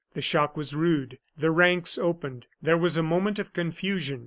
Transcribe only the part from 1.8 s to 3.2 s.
opened, there was a